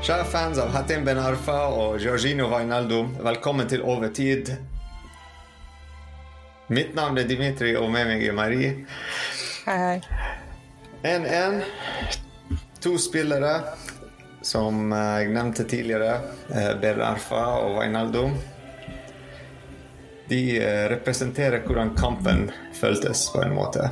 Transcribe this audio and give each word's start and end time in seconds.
Kjære 0.00 0.24
fans 0.24 0.58
av 0.58 0.70
Hatim 0.74 1.04
Ben 1.04 1.18
Arfa 1.20 1.56
og 1.76 1.98
Georgino 2.00 2.46
Vainaldum, 2.50 3.12
velkommen 3.24 3.68
til 3.68 3.82
Overtid. 3.84 4.48
Mitt 6.70 6.94
navn 6.96 7.18
er 7.20 7.26
Dimitri, 7.28 7.74
og 7.76 7.90
med 7.92 8.08
meg 8.08 8.24
er 8.30 8.36
Marie. 8.36 8.70
Hei, 9.66 9.76
hei. 9.76 10.00
1-1. 11.10 11.60
To 12.84 12.94
spillere 13.00 13.52
som 14.46 14.92
eh, 14.94 15.16
jeg 15.24 15.32
nevnte 15.34 15.66
tidligere, 15.68 16.14
eh, 16.48 16.70
Ben 16.80 17.02
Arfa 17.04 17.42
og 17.60 17.76
Vainaldum. 17.80 18.36
De 20.30 20.40
eh, 20.62 20.84
representerer 20.94 21.66
hvordan 21.66 21.92
kampen 21.98 22.46
føltes, 22.78 23.26
på 23.34 23.42
en 23.44 23.56
måte. 23.58 23.90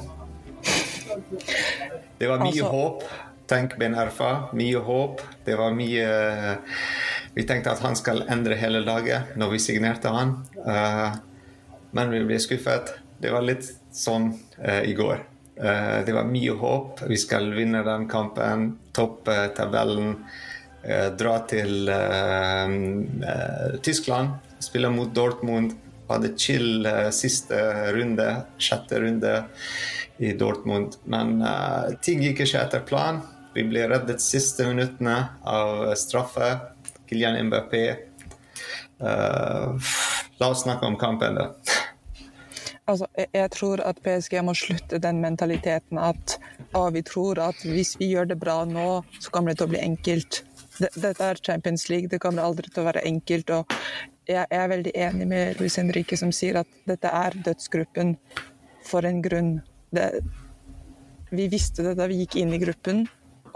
Det 2.19 2.31
var 2.31 2.41
mye 2.41 2.55
Altså- 2.55 2.73
håp. 2.73 3.09
Tenk 3.49 3.79
Ben 3.81 3.95
Arfa. 3.97 4.49
Mye 4.53 4.81
håp. 4.85 5.23
Det 5.45 5.57
var 5.57 5.73
mye 5.73 6.09
Vi 7.35 7.45
tenkte 7.49 7.73
at 7.73 7.81
han 7.85 7.97
skal 7.97 8.25
endre 8.29 8.59
hele 8.59 8.83
laget 8.85 9.37
når 9.39 9.55
vi 9.55 9.61
signerte 9.63 10.11
han. 10.13 10.35
Eh, 10.59 11.17
men 11.97 12.11
vi 12.13 12.25
ble 12.29 12.39
skuffet. 12.43 12.93
Det 13.23 13.31
var 13.33 13.47
litt 13.47 13.65
sånn 13.95 14.33
eh, 14.59 14.83
i 14.91 14.95
går. 14.99 15.23
Eh, 15.57 15.99
det 16.05 16.13
var 16.17 16.29
mye 16.29 16.57
håp. 16.61 17.05
Vi 17.09 17.17
skal 17.21 17.49
vinne 17.55 17.85
den 17.87 18.09
kampen. 18.11 18.73
Toppe 18.93 19.39
tabellen. 19.57 20.17
eh, 20.83 21.09
dra 21.17 21.39
til 21.49 21.89
eh, 21.89 22.75
eh, 23.33 23.79
Tyskland. 23.83 24.37
Spille 24.61 24.91
mot 24.91 25.15
Dortmund. 25.15 25.73
Hadde 26.11 26.35
chill 26.37 26.85
eh, 26.87 27.09
siste 27.15 27.57
runde, 27.95 28.29
sjette 28.59 29.01
runde 29.01 29.35
i 30.19 30.33
Dortmund. 30.35 30.99
Men 31.05 31.39
eh, 31.43 31.97
ting 32.03 32.23
gikk 32.27 32.45
ikke 32.45 32.65
etter 32.67 32.85
planen. 32.89 33.23
Vi 33.55 33.65
ble 33.69 33.87
reddet 33.91 34.23
siste 34.23 34.67
minuttene 34.69 35.17
av 35.43 35.95
straffe. 35.99 36.51
Kylian 37.09 37.39
Mbappé. 37.49 37.85
Uh, 39.01 39.79
la 40.39 40.51
oss 40.51 40.63
snakke 40.63 40.87
om 40.87 40.99
kampen, 41.01 41.39
da. 41.39 41.53
Altså, 42.89 43.07
jeg, 43.21 43.51
tror 43.53 43.83
at 43.85 44.01
PSG 44.05 44.39
må 44.45 44.55
slutte 44.57 45.01
den 45.03 45.21
mentaliteten 45.21 46.01
at 46.01 46.39
ah, 46.73 46.89
vi 46.93 47.03
tror 47.05 47.41
at 47.45 47.61
hvis 47.65 47.99
vi 48.01 48.09
gjør 48.15 48.31
det 48.31 48.39
bra 48.41 48.63
nå, 48.69 49.03
så 49.21 49.33
kommer 49.33 49.53
det 49.53 49.61
til 49.61 49.69
å 49.69 49.73
bli 49.75 49.83
enkelt. 49.85 50.43
Dette 50.79 51.17
er 51.25 51.41
Champions 51.45 51.89
League, 51.93 52.09
det 52.09 52.21
kommer 52.23 52.47
aldri 52.47 52.71
til 52.73 52.85
å 52.85 52.89
være 52.89 53.05
enkelt. 53.09 53.51
og 53.51 53.69
jeg 54.29 54.45
er 54.53 54.69
veldig 54.69 54.93
enig 54.95 55.27
med 55.29 55.61
Luis 55.61 55.79
Henrique 55.81 56.17
som 56.21 56.33
sier 56.35 56.61
at 56.61 56.69
dette 56.89 57.09
er 57.09 57.37
dødsgruppen 57.45 58.15
for 58.85 59.05
en 59.09 59.23
grunn. 59.25 59.55
Det, 59.93 60.11
vi 61.33 61.49
visste 61.53 61.85
det 61.85 61.95
da 61.99 62.09
vi 62.09 62.23
gikk 62.23 62.37
inn 62.41 62.53
i 62.57 62.61
gruppen, 62.61 63.07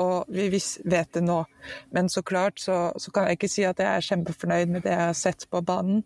og 0.00 0.30
vi 0.32 0.48
vet 0.52 1.12
det 1.12 1.22
nå. 1.24 1.42
Men 1.90 2.08
så 2.12 2.22
klart 2.22 2.60
så, 2.60 2.92
så 2.96 3.10
kan 3.10 3.28
jeg 3.28 3.38
ikke 3.38 3.50
si 3.50 3.64
at 3.68 3.80
jeg 3.82 3.88
er 3.88 4.06
kjempefornøyd 4.08 4.72
med 4.72 4.84
det 4.86 4.94
jeg 4.94 5.08
har 5.08 5.18
sett 5.18 5.46
på 5.50 5.62
banen. 5.66 6.02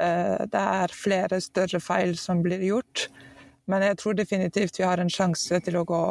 Eh, 0.00 0.44
Det 0.50 0.64
er 0.80 0.96
flere 0.96 1.40
større 1.40 1.80
feil 1.80 2.16
som 2.18 2.42
blir 2.42 2.62
gjort, 2.66 3.08
men 3.70 3.82
jeg 3.82 3.98
tror 4.00 4.14
definitivt 4.18 4.78
vi 4.78 4.84
har 4.84 5.00
en 5.00 5.12
sjanse 5.12 5.60
til 5.64 5.78
å 5.80 5.86
gå 5.88 6.04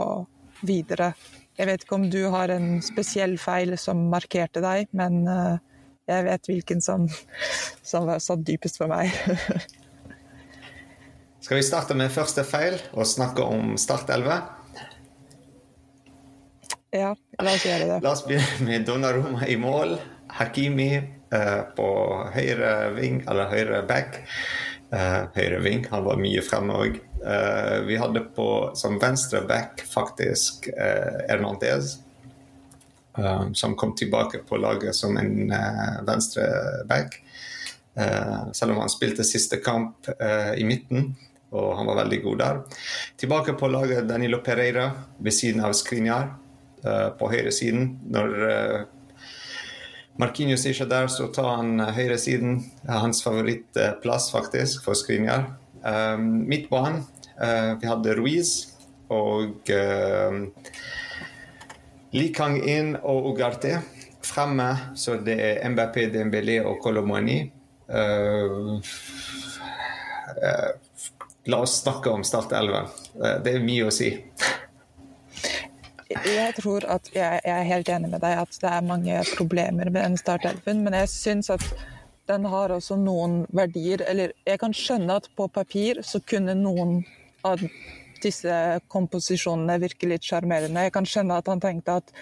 videre. 0.63 1.13
Jeg 1.57 1.69
vet 1.69 1.83
ikke 1.83 1.99
om 1.99 2.09
du 2.09 2.23
har 2.33 2.49
en 2.49 2.81
spesiell 2.81 3.37
feil 3.37 3.77
som 3.77 4.07
markerte 4.09 4.63
deg, 4.63 4.89
men 4.91 5.27
eh, 5.27 5.57
jeg 6.09 6.25
vet 6.25 6.49
hvilken 6.49 6.81
som, 6.81 7.07
som 7.83 8.09
satt 8.19 8.43
dypest 8.47 8.81
for 8.81 8.91
meg. 8.91 9.11
Skal 11.43 11.59
vi 11.59 11.65
starte 11.67 11.95
med 11.99 12.11
første 12.11 12.45
feil 12.47 12.77
og 12.95 13.07
snakke 13.07 13.43
om 13.43 13.73
Start 13.77 14.07
11? 14.09 14.62
Ja, 16.93 17.13
la 17.41 17.53
oss 17.55 17.65
gjøre 17.65 17.87
det. 17.89 17.97
La 18.05 18.11
oss 18.13 18.23
begynne 18.27 18.67
med 18.67 18.85
Donnarumma 18.87 19.47
i 19.49 19.57
mål. 19.59 19.97
Hakimi 20.33 20.91
eh, 20.97 21.61
på 21.77 21.87
høyre 22.33 22.69
ving, 22.95 23.19
eller 23.29 23.49
høyre 23.51 23.81
back. 23.89 24.21
Eh, 24.93 25.19
høyre 25.35 25.59
ving, 25.65 25.83
han 25.91 26.05
var 26.05 26.21
mye 26.21 26.41
fremme 26.45 26.77
òg. 26.85 26.99
Eh, 27.23 27.77
vi 27.87 27.97
hadde 27.97 28.23
på 28.35 28.47
som 28.77 28.97
venstre 29.01 29.41
back 29.49 29.81
faktisk 29.89 30.67
eh, 30.73 31.23
Hernandez. 31.29 31.97
eh, 33.17 33.51
som 33.53 33.75
kom 33.75 33.95
tilbake 33.95 34.41
på 34.49 34.57
laget 34.57 34.95
som 34.95 35.17
en 35.17 35.51
eh, 35.51 35.99
venstre 36.07 36.47
back. 36.89 37.19
Selv 38.57 38.71
om 38.73 38.79
han 38.81 38.89
spilte 38.89 39.21
siste 39.23 39.59
kamp 39.61 40.07
i 40.57 40.63
midten, 40.65 41.11
og 41.53 41.75
han 41.77 41.85
var 41.85 41.99
veldig 41.99 42.17
god 42.23 42.39
der. 42.41 42.61
Tilbake 43.21 43.53
på 43.53 43.67
laget 43.69 44.07
Danilo 44.09 44.39
Pereira 44.41 44.87
ved 45.21 45.35
siden 45.37 45.61
av 45.61 45.75
Skriniar 45.77 46.23
eh, 46.25 46.39
på 46.83 47.29
høyresiden. 47.31 47.87
Når 48.11 48.33
Markinius 50.13 50.61
Marquinhos 50.61 50.65
ikke 50.69 50.83
er 50.85 50.89
der, 50.91 51.07
så 51.09 51.25
tar 51.33 51.55
han 51.57 51.79
eh, 51.81 51.89
høyresiden. 51.95 52.59
Hans 52.85 53.23
favorittplass, 53.25 54.29
faktisk, 54.29 54.83
for 54.85 54.93
Skriniar. 54.93 55.47
Uh, 55.83 56.19
Midtbanen, 56.21 57.01
han 57.35 57.79
vi 57.81 57.87
hadde 57.89 58.13
Ruiz 58.15 58.51
og 59.11 59.67
Li 62.13 62.27
Kang 62.31 62.59
In 62.61 62.93
og 63.01 63.25
Ugarte. 63.33 63.81
Fremme 64.23 64.93
så 64.95 65.17
det 65.17 65.35
er 65.41 65.65
MBP, 65.73 65.97
Dembélé 66.13 66.61
og 66.63 66.77
Kolomani. 66.85 67.51
La 71.49 71.57
oss 71.57 71.81
snakke 71.81 72.13
om 72.13 72.23
Start 72.23 72.53
11. 72.53 72.85
Uh, 73.17 73.35
det 73.43 73.57
er 73.57 73.65
mye 73.65 73.89
å 73.89 73.91
si. 73.91 74.13
Jeg 76.13 76.53
tror 76.59 76.85
at 76.89 77.09
jeg, 77.13 77.41
jeg 77.45 77.53
er 77.53 77.67
helt 77.67 77.89
enig 77.89 78.11
med 78.11 78.21
deg 78.23 78.37
at 78.43 78.61
det 78.61 78.69
er 78.69 78.85
mange 78.85 79.19
problemer 79.33 79.89
med 79.89 80.01
den 80.01 80.17
startelven, 80.19 80.83
men 80.85 80.95
jeg 80.97 81.11
syns 81.11 81.49
at 81.53 81.65
den 82.29 82.45
har 82.47 82.71
også 82.71 82.97
noen 82.99 83.43
verdier. 83.51 84.03
Eller 84.07 84.33
jeg 84.47 84.61
kan 84.61 84.75
skjønne 84.75 85.19
at 85.19 85.29
på 85.37 85.49
papir 85.51 86.01
så 86.05 86.21
kunne 86.23 86.55
noen 86.59 87.01
av 87.47 87.63
disse 88.23 88.57
komposisjonene 88.91 89.79
virke 89.83 90.07
litt 90.07 90.25
sjarmerende. 90.27 90.85
Jeg 90.87 90.95
kan 90.95 91.07
skjønne 91.07 91.39
at 91.41 91.49
han 91.51 91.63
tenkte 91.63 91.97
at 91.99 92.13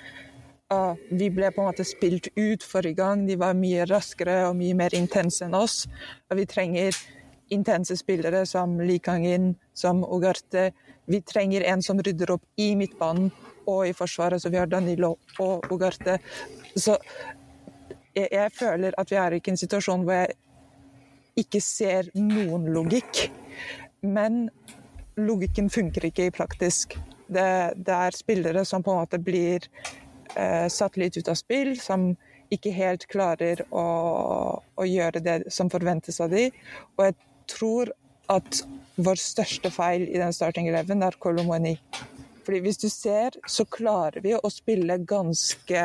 uh, 0.74 0.94
vi 1.12 1.30
ble 1.34 1.52
på 1.54 1.62
en 1.62 1.70
måte 1.70 1.86
spilt 1.86 2.32
ut 2.38 2.66
forrige 2.66 2.98
gang. 3.02 3.28
De 3.30 3.38
var 3.40 3.58
mye 3.58 3.86
raskere 3.90 4.48
og 4.48 4.58
mye 4.62 4.78
mer 4.78 4.96
intense 4.98 5.46
enn 5.46 5.58
oss. 5.58 5.84
Og 6.32 6.42
vi 6.42 6.48
trenger 6.50 6.98
intense 7.52 7.98
spillere 8.00 8.46
som 8.50 8.80
Likangin 8.82 9.54
som 9.78 10.02
Ugarte. 10.08 10.72
Vi 11.12 11.22
trenger 11.28 11.68
en 11.68 11.84
som 11.86 12.00
rydder 12.02 12.38
opp 12.38 12.46
i 12.62 12.72
midtbanen 12.80 13.30
og 13.72 13.88
i 13.90 13.96
forsvaret, 13.96 14.42
så 14.42 14.52
vi 14.52 14.60
har 14.60 14.70
Danilo 14.70 15.16
og 15.40 15.68
Ugarte. 15.72 16.18
Så 16.76 16.98
jeg, 18.16 18.28
jeg 18.32 18.52
føler 18.56 18.98
at 18.98 19.12
vi 19.12 19.20
er 19.20 19.38
ikke 19.38 19.52
i 19.52 19.56
en 19.56 19.62
situasjon 19.62 20.06
hvor 20.08 20.20
jeg 20.22 20.38
ikke 21.42 21.62
ser 21.64 22.12
noen 22.18 22.68
logikk. 22.76 23.28
Men 24.02 24.48
logikken 25.20 25.70
funker 25.72 26.10
ikke 26.10 26.28
i 26.28 26.34
praktisk. 26.36 26.98
Det, 27.32 27.48
det 27.76 27.96
er 27.96 28.18
spillere 28.18 28.66
som 28.68 28.84
på 28.84 28.94
en 28.94 29.04
måte 29.04 29.22
blir 29.22 29.68
eh, 30.36 30.68
satt 30.72 31.00
litt 31.00 31.18
ut 31.18 31.32
av 31.32 31.40
spill, 31.40 31.78
som 31.80 32.12
ikke 32.52 32.74
helt 32.76 33.08
klarer 33.12 33.64
å, 33.72 33.86
å 34.60 34.88
gjøre 34.88 35.24
det 35.24 35.38
som 35.54 35.72
forventes 35.72 36.20
av 36.24 36.34
dem. 36.34 36.52
Og 36.98 37.06
jeg 37.08 37.16
tror 37.52 37.94
at 38.32 38.64
vår 39.02 39.20
største 39.20 39.72
feil 39.74 40.04
i 40.10 40.20
den 40.20 40.36
starting 40.36 40.68
eleven 40.72 41.04
er 41.04 41.16
Kolomoni. 41.20 41.78
Fordi 42.46 42.62
hvis 42.66 42.82
du 42.82 42.90
ser, 42.90 43.38
så 43.48 43.66
klarer 43.70 44.24
vi 44.24 44.34
å 44.36 44.50
spille 44.50 44.98
ganske 45.08 45.84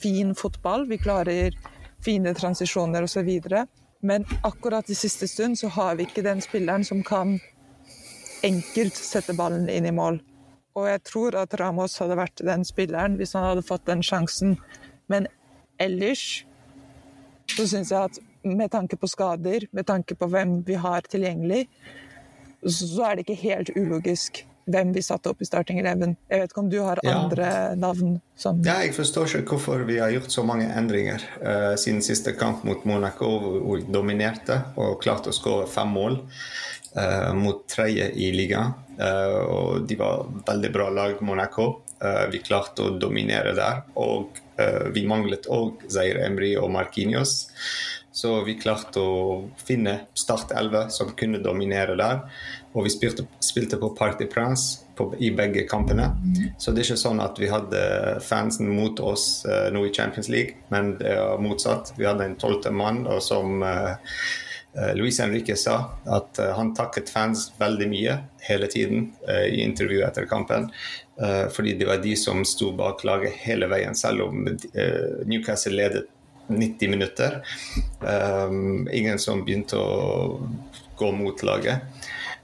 fin 0.00 0.34
fotball. 0.34 0.86
Vi 0.88 0.98
klarer 0.98 1.56
fine 2.04 2.34
transisjoner 2.34 3.04
osv. 3.04 3.30
Men 4.00 4.24
akkurat 4.42 4.90
i 4.90 4.96
siste 4.96 5.28
stund 5.28 5.58
så 5.58 5.68
har 5.68 5.96
vi 5.96 6.08
ikke 6.08 6.24
den 6.24 6.40
spilleren 6.40 6.84
som 6.84 7.02
kan 7.04 7.36
enkelt 8.42 8.96
sette 8.96 9.36
ballen 9.36 9.68
inn 9.68 9.88
i 9.88 9.92
mål. 9.92 10.22
Og 10.78 10.86
jeg 10.88 11.02
tror 11.04 11.36
at 11.36 11.54
Ramos 11.60 11.98
hadde 12.00 12.16
vært 12.16 12.40
den 12.46 12.64
spilleren 12.64 13.18
hvis 13.20 13.34
han 13.36 13.50
hadde 13.50 13.66
fått 13.66 13.88
den 13.90 14.04
sjansen. 14.06 14.56
Men 15.12 15.28
ellers 15.82 16.46
så 17.50 17.66
syns 17.66 17.90
jeg 17.92 18.00
at 18.00 18.20
med 18.46 18.70
tanke 18.72 18.96
på 18.96 19.10
skader, 19.10 19.66
med 19.76 19.84
tanke 19.90 20.16
på 20.16 20.30
hvem 20.30 20.60
vi 20.64 20.78
har 20.80 21.04
tilgjengelig, 21.04 21.66
så 22.64 23.10
er 23.10 23.18
det 23.18 23.26
ikke 23.26 23.42
helt 23.42 23.72
ulogisk 23.76 24.44
hvem 24.66 24.92
vi 24.92 25.02
satte 25.02 25.30
opp 25.30 25.42
i 25.42 25.48
starting 25.48 25.78
eleven. 25.80 26.16
Jeg 26.30 26.42
vet 26.42 26.52
ikke 26.52 26.62
om 26.62 26.70
du 26.70 26.80
har 26.80 27.00
Ja. 27.02 27.16
andre 27.18 27.76
navn 27.76 28.20
som 28.36 28.62
Ja, 28.64 28.80
jeg 28.82 28.94
forstår 28.94 29.26
ikke 29.40 29.56
hvorfor 29.56 29.84
vi 29.86 29.98
har 29.98 30.10
gjort 30.10 30.30
så 30.30 30.44
mange 30.44 30.66
endringer 30.68 31.22
uh, 31.42 31.76
siden 31.76 32.02
siste 32.02 32.32
kamp 32.32 32.64
mot 32.64 32.84
Monaco, 32.84 33.38
hvor 33.38 33.76
vi 33.76 33.92
dominerte 33.92 34.64
og 34.76 35.00
klarte 35.02 35.30
å 35.30 35.36
skåre 35.36 35.68
fem 35.68 35.88
mål 35.88 36.20
uh, 36.96 37.32
mot 37.34 37.66
tredje 37.68 38.10
i 38.14 38.32
ligaen. 38.32 38.74
Uh, 39.00 39.40
og 39.48 39.88
de 39.88 39.96
var 39.96 40.26
veldig 40.46 40.72
bra 40.72 40.90
lag, 40.90 41.20
Monaco. 41.20 41.82
Vi 42.32 42.38
klarte 42.40 42.86
å 42.86 42.94
dominere 42.96 43.52
der. 43.52 43.82
Og 44.00 44.38
vi 44.94 45.02
manglet 45.04 45.44
òg 45.52 45.82
Zair 45.92 46.16
Emry 46.24 46.54
og 46.56 46.70
Marquinhos. 46.72 47.50
Så 48.12 48.32
vi 48.44 48.56
klarte 48.58 49.00
å 49.00 49.50
finne 49.60 50.06
Start 50.18 50.50
11 50.56 50.90
som 50.90 51.12
kunne 51.16 51.38
dominere 51.44 51.94
der. 52.00 52.24
Og 52.72 52.86
vi 52.86 52.92
spilte, 52.92 53.24
spilte 53.42 53.78
på 53.80 53.90
Parc 53.98 54.18
des 54.20 54.30
Princes 54.30 54.84
på, 54.94 55.08
i 55.18 55.30
begge 55.34 55.64
kampene. 55.68 56.10
Så 56.58 56.70
det 56.70 56.84
er 56.84 56.90
ikke 56.90 57.02
sånn 57.02 57.22
at 57.22 57.40
vi 57.40 57.48
hadde 57.50 57.80
fansen 58.22 58.70
mot 58.70 59.00
oss 59.02 59.42
uh, 59.48 59.66
nå 59.74 59.86
i 59.88 59.94
Champions 59.94 60.30
League, 60.30 60.60
men 60.70 60.94
det 61.00 61.16
er 61.16 61.42
motsatt. 61.42 61.94
Vi 61.98 62.06
hadde 62.06 62.28
en 62.28 62.38
tolvte 62.38 62.70
mann, 62.70 63.02
og 63.10 63.18
som 63.26 63.64
uh, 63.66 63.96
Luis 64.94 65.18
Henrique 65.18 65.56
sa, 65.58 65.80
at 66.06 66.38
han 66.54 66.70
takket 66.78 67.10
fans 67.10 67.48
veldig 67.58 67.88
mye 67.90 68.12
hele 68.46 68.68
tiden 68.70 69.08
i 69.26 69.64
intervjuet 69.64 70.06
etter 70.06 70.28
kampen. 70.30 70.68
fordi 71.50 71.72
det 71.74 71.88
var 71.88 71.98
de 71.98 72.12
som 72.16 72.44
sto 72.46 72.70
bak 72.78 73.02
laget 73.04 73.34
hele 73.42 73.66
veien, 73.66 73.98
selv 73.98 74.28
om 74.28 74.46
Newcastle 75.26 75.74
ledet 75.74 76.04
90 76.46 76.88
minutter. 76.88 77.42
Ingen 78.92 79.18
som 79.18 79.42
begynte 79.44 79.76
å 79.76 80.38
gå 80.96 81.10
mot 81.18 81.42
laget. 81.42 81.82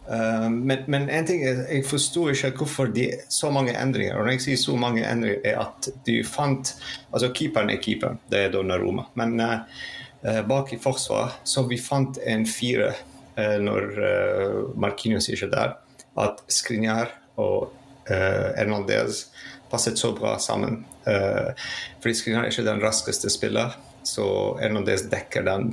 Um, 0.07 0.61
men, 0.67 0.85
men, 0.87 1.09
en 1.11 1.27
ting 1.27 1.41
er, 1.43 1.65
jeg 1.67 1.83
forsto 1.89 2.29
ikke 2.31 2.53
hvorfor 2.61 2.93
de 2.95 3.09
så 3.33 3.51
mange 3.51 3.75
endringer. 3.75 4.15
Og 4.15 4.27
når 4.27 4.37
jeg 4.37 4.45
sier 4.45 4.61
så 4.61 4.77
mange 4.79 5.03
endringer, 5.03 5.41
er 5.45 5.59
at 5.65 5.89
du 6.07 6.15
fant 6.27 6.75
Altså, 7.11 7.33
keeperen 7.35 7.73
er 7.73 7.81
keeperen, 7.83 8.21
det 8.31 8.45
er 8.45 8.53
Donnaroma. 8.55 9.09
Men 9.19 9.35
uh, 9.41 10.43
bak 10.47 10.73
i 10.73 10.79
forsvaret, 10.83 11.41
så 11.45 11.67
vi 11.67 11.81
fant 11.83 12.21
en 12.23 12.47
fire 12.47 12.93
uh, 12.93 13.59
når 13.63 13.89
uh, 13.99 14.79
Marquinhos 14.79 15.31
ikke 15.33 15.49
er 15.49 15.55
der, 15.57 15.75
at 16.23 16.43
Skriniar 16.49 17.11
og 17.37 17.73
uh, 18.07 18.49
Hernandez 18.55 19.27
passet 19.71 19.99
så 19.99 20.13
bra 20.15 20.37
sammen. 20.39 20.85
Uh, 21.09 21.51
fordi 21.99 22.15
Skriniar 22.15 22.47
er 22.47 22.55
ikke 22.55 22.69
den 22.69 22.85
raskeste 22.85 23.33
spiller 23.33 23.75
så 24.07 24.27
Hernandez 24.61 25.09
dekker 25.11 25.43
den 25.43 25.73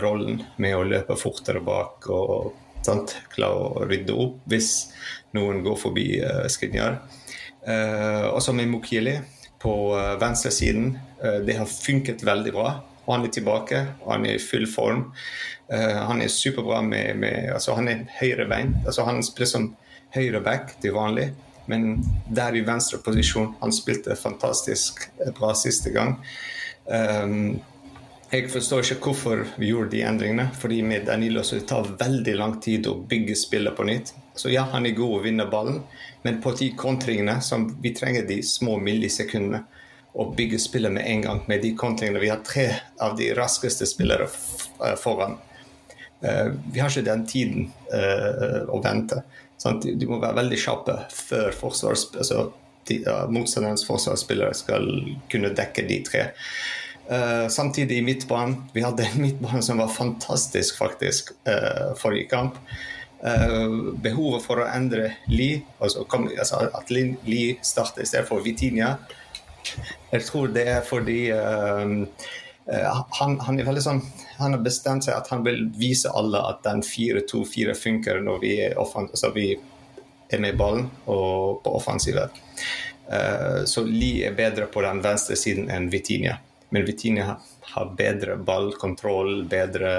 rollen 0.00 0.42
med 0.60 0.76
å 0.76 0.84
løpe 0.84 1.16
fortere 1.20 1.60
bak 1.64 2.06
og 2.12 2.61
sant, 2.86 3.16
klare 3.32 3.66
å 3.68 3.86
rydde 3.88 4.14
opp 4.14 4.42
hvis 4.50 4.70
noen 5.36 5.62
går 5.64 5.78
forbi 5.80 6.06
uh, 6.20 6.46
Skrinjar. 6.50 7.00
Uh, 7.62 8.32
og 8.32 8.40
så 8.42 8.54
med 8.56 8.70
Mokili 8.70 9.16
på 9.62 9.74
uh, 9.94 10.16
venstresiden. 10.20 10.96
Uh, 11.22 11.38
det 11.46 11.56
har 11.60 11.70
funket 11.70 12.24
veldig 12.26 12.54
bra. 12.54 12.72
Og 13.02 13.14
han 13.16 13.26
er 13.26 13.32
tilbake, 13.34 13.78
og 14.02 14.12
han 14.14 14.26
er 14.26 14.36
i 14.36 14.42
full 14.42 14.68
form. 14.70 15.08
han 15.72 16.20
er 16.22 16.28
superbra 16.28 16.82
med, 16.86 17.16
med 17.18 17.48
altså 17.50 17.74
Han 17.74 17.88
er 17.88 18.04
høyrebein. 18.20 18.76
Altså 18.86 19.02
han 19.02 19.22
spiller 19.26 19.48
som 19.50 19.64
høyreback 20.14 20.76
til 20.82 20.94
vanlig. 20.94 21.32
Men 21.66 22.04
der 22.30 22.54
i 22.54 22.62
venstre 22.66 22.98
posisjon 23.02 23.56
Han 23.60 23.72
spilte 23.74 24.14
fantastisk 24.16 25.02
bra 25.34 25.50
siste 25.58 25.90
gang. 25.90 26.14
Um, 26.86 27.58
jeg 28.32 28.48
forstår 28.48 28.86
ikke 28.86 29.10
hvorfor 29.10 29.42
vi 29.60 29.68
gjorde 29.68 29.90
de 29.92 30.02
endringene. 30.08 30.48
fordi 30.58 30.82
med 30.82 31.04
Danilo 31.06 31.42
så 31.42 31.58
det 31.58 31.66
tar 31.68 31.90
veldig 32.00 32.34
lang 32.36 32.54
tid 32.60 32.86
å 32.88 32.94
bygge 32.96 33.36
spillet 33.36 33.76
på 33.76 33.84
nytt. 33.84 34.14
Så 34.34 34.48
ja, 34.48 34.62
han 34.72 34.86
er 34.86 34.96
god 34.96 35.18
å 35.18 35.22
vinne 35.22 35.44
ballen, 35.52 35.82
men 36.22 36.40
på 36.40 36.54
de 36.56 36.70
kontringene 36.72 37.40
som 37.44 37.68
vi 37.82 37.92
trenger 37.92 38.24
de 38.26 38.42
små 38.42 38.78
millisekundene 38.80 39.60
å 40.12 40.30
bygge 40.32 40.58
spillet 40.58 40.92
med 40.92 41.04
en 41.06 41.22
gang. 41.26 41.44
Med 41.48 41.60
de 41.62 41.74
kontringene 41.76 42.20
Vi 42.20 42.32
har 42.32 42.40
tre 42.44 42.68
av 43.00 43.16
de 43.16 43.32
raskeste 43.36 43.86
spillere 43.86 44.28
eh, 44.28 44.96
foran. 44.96 45.36
Uh, 46.22 46.54
vi 46.72 46.80
har 46.80 46.88
ikke 46.88 47.02
den 47.02 47.26
tiden 47.26 47.72
uh, 47.92 48.62
å 48.70 48.78
vente. 48.80 49.24
De 49.82 50.06
må 50.06 50.20
være 50.22 50.38
veldig 50.38 50.58
kjappe 50.58 50.94
før 51.12 51.50
forsvars, 51.52 52.12
altså, 52.14 52.52
de, 52.86 53.00
motstanderens 53.30 53.84
forsvarsspillere 53.86 54.54
skal 54.54 54.86
kunne 55.30 55.50
dekke 55.58 55.84
de 55.88 55.98
tre. 56.06 56.28
Uh, 57.10 57.48
samtidig 57.48 57.98
i 57.98 58.02
midtbanen 58.02 58.62
Vi 58.72 58.82
hadde 58.82 59.02
en 59.02 59.22
midtbane 59.22 59.62
som 59.62 59.78
var 59.78 59.88
fantastisk, 59.88 60.78
faktisk, 60.78 61.32
uh, 61.48 61.94
forrige 61.98 62.28
kamp. 62.30 62.60
Uh, 63.22 63.94
behovet 64.02 64.44
for 64.44 64.62
å 64.62 64.68
endre 64.70 65.16
Li, 65.30 65.56
altså, 65.82 66.04
kom, 66.06 66.28
altså 66.30 66.62
at 66.70 66.92
Li 66.94 67.42
starter 67.62 68.06
istedenfor 68.06 68.44
Vitinia, 68.46 68.94
jeg 70.12 70.26
tror 70.26 70.54
det 70.54 70.64
er 70.66 70.80
fordi 70.82 71.30
han, 71.30 73.36
han, 73.46 73.58
er 73.60 73.66
veldig 73.66 73.82
sånn 73.84 74.00
Han 74.40 74.56
har 74.56 74.64
bestemt 74.64 75.06
seg 75.06 75.14
at 75.14 75.30
han 75.30 75.44
vil 75.46 75.68
vise 75.78 76.10
alle 76.10 76.40
at 76.50 76.64
den 76.66 76.82
4-2-4 76.82 77.76
funker 77.78 78.18
når 78.26 78.40
vi 78.42 78.56
er, 78.64 78.74
altså, 78.74 79.30
vi 79.34 79.52
er 79.54 80.42
med 80.42 80.58
ballen 80.58 80.88
og 81.06 81.62
på 81.62 81.76
offensivet. 81.78 82.34
så 83.70 83.86
Li 83.86 84.16
er 84.26 84.34
bedre 84.34 84.66
på 84.66 84.82
den 84.82 84.98
venstre 85.04 85.38
siden 85.38 85.70
enn 85.70 85.86
Vitinia. 85.94 86.40
Men 86.72 86.86
Vitinha 86.88 87.36
har 87.74 87.90
bedre 87.96 88.36
ballkontroll, 88.36 89.44
bedre, 89.48 89.90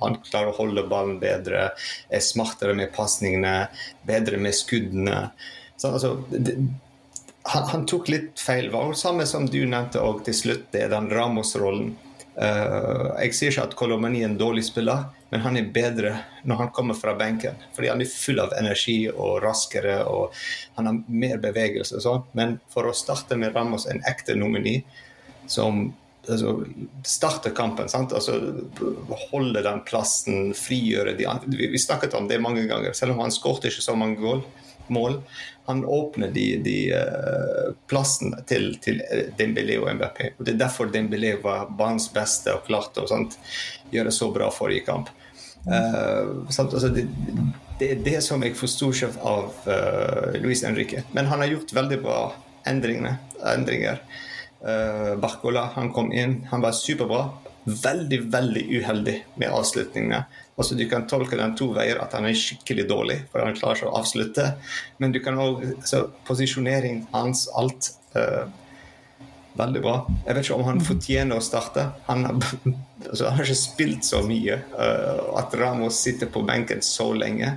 han 0.00 0.18
klarer 0.26 0.52
å 0.52 0.58
holde 0.60 0.86
ballen 0.90 1.18
bedre, 1.22 1.70
er 2.10 2.22
smartere 2.22 2.76
med 2.78 2.92
pasningene, 2.94 3.68
bedre 4.06 4.38
med 4.38 4.54
skuddene. 4.54 5.24
Så, 5.76 5.90
altså, 5.90 6.12
det, 6.30 6.54
han, 7.50 7.66
han, 7.72 7.86
tok 7.90 8.12
litt 8.12 8.38
feil 8.38 8.70
valg, 8.70 8.94
samme 8.98 9.26
som 9.26 9.48
du 9.50 9.62
nevnte 9.66 10.02
og 10.04 10.24
til 10.26 10.36
slutt, 10.38 10.68
det 10.74 10.86
er 10.86 10.94
den 10.94 11.10
Ramos-rollen. 11.10 11.96
Uh, 12.40 13.10
jeg 13.24 13.34
sier 13.36 13.52
ikke 13.52 13.64
at 13.66 13.74
Kolomani 13.76 14.22
er 14.22 14.30
en 14.30 14.38
dårlig 14.38 14.64
spiller, 14.70 15.08
men 15.32 15.42
han 15.44 15.58
er 15.58 15.72
bedre 15.74 16.14
når 16.48 16.62
han 16.62 16.70
kommer 16.74 16.98
fra 16.98 17.16
benken. 17.18 17.58
Fordi 17.74 17.90
han 17.90 18.02
er 18.02 18.10
full 18.12 18.38
av 18.42 18.54
energi 18.58 19.00
og 19.10 19.40
raskere 19.44 20.00
og 20.08 20.36
han 20.78 20.88
har 20.88 21.00
mer 21.06 21.42
bevegelse. 21.42 22.00
Sånn. 22.02 22.24
Men 22.38 22.58
for 22.72 22.88
å 22.88 22.94
starte 22.96 23.38
med 23.38 23.54
Ramos, 23.56 23.86
en 23.90 24.02
ekte 24.08 24.38
nomini 24.38 24.78
som 25.50 25.90
altså, 26.28 26.64
starte 27.06 27.50
kampen. 27.50 27.88
Sant? 27.88 28.12
Altså, 28.12 28.38
holde 29.30 29.62
den 29.64 29.84
plassen, 29.86 30.54
frigjøre 30.56 31.14
de 31.18 31.28
andre. 31.30 31.52
Vi, 31.56 31.70
vi, 31.72 31.78
snakket 31.78 32.14
om 32.18 32.28
det 32.28 32.40
mange 32.42 32.66
ganger. 32.70 32.92
Selv 32.96 33.14
om 33.14 33.22
han 33.24 33.34
skåret 33.34 33.70
ikke 33.70 33.84
så 33.84 33.96
mange 33.98 34.20
goal, 34.20 34.42
mål. 34.90 35.20
Han 35.70 35.84
åpner 35.84 36.32
de, 36.34 36.46
de 36.64 36.76
uh, 36.90 37.70
plassene 37.86 38.42
til, 38.50 38.72
til 38.82 38.98
Dembélé 39.38 39.78
og 39.78 39.90
MBP. 39.94 40.22
Og 40.38 40.44
Det 40.46 40.54
er 40.54 40.62
derfor 40.64 40.90
Dembélé 40.90 41.36
var 41.42 41.70
banens 41.78 42.08
beste 42.10 42.56
og 42.56 42.64
klarte 42.66 43.04
å 43.04 43.20
gjøre 43.92 44.14
så 44.14 44.32
bra 44.34 44.50
forrige 44.54 44.88
kamp. 44.88 45.12
Uh, 45.68 46.42
altså, 46.48 46.88
det, 46.90 47.06
det, 47.78 47.90
er 47.90 48.02
det 48.02 48.18
som 48.26 48.42
jeg 48.42 48.58
forsto 48.58 48.90
av 49.22 49.52
uh, 49.68 50.34
Luis 50.42 50.64
Henrique. 50.66 51.04
Men 51.14 51.30
han 51.30 51.44
har 51.44 51.54
gjort 51.54 51.76
veldig 51.76 52.00
bra 52.02 52.18
endringer. 52.66 53.20
endringer. 53.54 54.02
Uh, 54.60 55.16
Barcola 55.16 55.70
han 55.74 55.88
kom 55.92 56.12
inn, 56.12 56.42
han 56.50 56.60
var 56.60 56.76
superbra. 56.76 57.28
Veldig, 57.64 58.20
veldig 58.32 58.62
uheldig 58.80 59.16
med 59.40 59.52
avslutningene. 59.52 60.24
Altså, 60.60 60.76
du 60.76 60.86
kan 60.88 61.06
tolke 61.08 61.38
den 61.40 61.54
to 61.56 61.70
veier, 61.76 62.00
at 62.02 62.12
han 62.16 62.26
er 62.28 62.36
skikkelig 62.36 62.86
dårlig, 62.88 63.18
for 63.32 63.44
han 63.44 63.56
klarer 63.56 63.80
ikke 63.80 63.88
å 63.88 63.98
avslutte. 64.00 64.46
Men 65.00 65.12
du 65.14 65.20
kan 65.24 65.38
òg 65.40 65.62
altså, 65.70 66.06
Posisjonering 66.28 67.06
hans, 67.14 67.46
alt. 67.56 67.94
Uh, 68.16 68.48
veldig 69.56 69.80
bra. 69.84 69.94
Jeg 70.26 70.36
vet 70.36 70.44
ikke 70.44 70.58
om 70.60 70.68
han 70.68 70.82
fortjener 70.84 71.40
å 71.40 71.44
starte. 71.44 71.86
Han 72.08 72.26
har, 72.28 72.36
altså, 73.10 73.30
han 73.30 73.38
har 73.40 73.48
ikke 73.48 73.62
spilt 73.62 74.08
så 74.08 74.20
mye. 74.26 74.60
Uh, 74.76 75.32
at 75.40 75.56
Ramos 75.56 76.00
sitter 76.04 76.28
på 76.32 76.44
benken 76.48 76.84
så 76.84 77.10
lenge. 77.16 77.54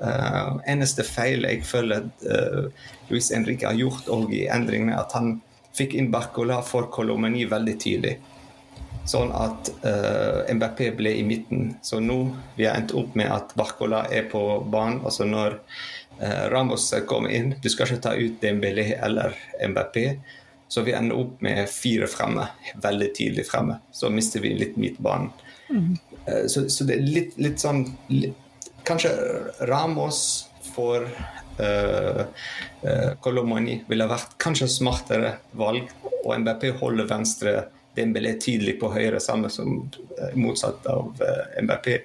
Uh, 0.00 0.56
eneste 0.68 1.04
feil 1.04 1.44
jeg 1.44 1.60
føler 1.68 2.06
Luis 3.10 3.28
Henrique 3.34 3.68
har 3.68 3.76
gjort 3.76 4.08
i 4.32 4.46
endringene, 4.48 4.96
at 4.96 5.12
han 5.16 5.34
fikk 5.76 5.94
inn 5.94 6.10
Barcola 6.10 6.60
for 6.66 6.90
Kolomeni 6.92 7.44
veldig 7.48 7.76
tidlig. 7.80 8.16
Sånn 9.08 9.32
at 9.34 9.70
uh, 9.82 10.42
MBP 10.50 10.90
ble 10.98 11.14
i 11.18 11.22
midten. 11.26 11.74
Så 11.82 12.00
nå 12.04 12.18
vi 12.56 12.66
har 12.68 12.78
endt 12.78 12.94
opp 12.96 13.16
med 13.18 13.30
at 13.32 13.54
Barcola 13.58 14.04
er 14.12 14.28
på 14.30 14.42
banen. 14.70 15.00
Altså 15.06 15.26
når 15.28 15.56
uh, 16.20 16.44
Ramos 16.52 16.90
kommer 17.08 17.32
inn, 17.34 17.54
du 17.62 17.70
skal 17.72 17.88
ikke 17.88 18.04
ta 18.06 18.14
ut 18.18 18.38
Dembélé 18.42 18.92
eller 19.00 19.34
MBP. 19.70 19.98
Så 20.70 20.84
vi 20.86 20.94
ender 20.94 21.18
opp 21.18 21.40
med 21.42 21.64
fire 21.72 22.06
fremme, 22.10 22.44
veldig 22.82 23.10
tidlig 23.16 23.48
fremme. 23.48 23.80
Så 23.90 24.12
mister 24.14 24.44
vi 24.44 24.54
litt 24.54 24.76
midtbanen. 24.78 25.32
Mm. 25.70 25.96
Uh, 26.28 26.44
så, 26.46 26.68
så, 26.68 26.86
det 26.86 26.98
er 26.98 27.10
litt, 27.18 27.34
litt 27.40 27.62
sånn 27.62 27.86
litt, 28.12 28.46
Kanskje 28.86 29.10
Ramos 29.68 30.20
får 30.72 31.04
Kolomani 33.20 33.80
ville 33.88 34.06
vært 34.08 34.36
kanskje 34.40 34.68
smartere 34.72 35.34
valg, 35.58 35.90
og 36.22 36.32
MBP 36.38 36.70
holder 36.80 37.08
venstre 37.10 37.54
Dembélé 37.96 38.36
tydelig 38.38 38.76
på 38.80 38.88
høyre, 38.94 39.18
samme 39.20 39.50
som 39.50 39.80
uh, 39.82 40.28
motsatt 40.38 40.86
av 40.88 41.18
MBP. 41.58 41.96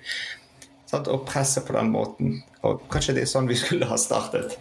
Sånn, 0.90 1.08
Og 1.14 1.26
presse 1.30 1.62
på 1.66 1.76
den 1.76 1.92
måten. 1.94 2.40
Og 2.66 2.86
kanskje 2.92 3.18
det 3.18 3.26
er 3.26 3.32
sånn 3.32 3.50
vi 3.50 3.58
skulle 3.60 3.88
ha 3.90 3.98
startet. 4.02 4.58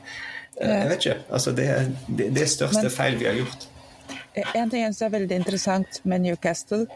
jeg 0.61 0.89
vet 0.91 1.01
ikke. 1.01 1.19
Altså, 1.31 1.55
det, 1.57 1.69
er 1.73 1.89
det, 2.09 2.29
det 2.37 2.49
største 2.53 2.87
Men, 2.87 2.93
feil 2.93 3.17
vi 3.21 3.29
har 3.31 3.41
gjort. 3.41 3.69
En 4.55 4.71
ting 4.71 4.85
som 4.93 5.09
er 5.09 5.15
veldig 5.21 5.39
interessant 5.41 6.01
med 6.05 6.25
Newcastle, 6.25 6.87